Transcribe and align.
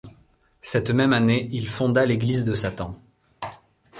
Cette 0.63 0.89
même 0.89 1.13
année, 1.13 1.47
il 1.51 1.67
fonda 1.69 2.07
l'Église 2.07 2.43
de 2.43 2.55
Satan. 2.55 2.99